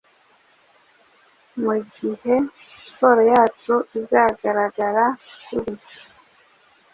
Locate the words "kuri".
5.45-5.73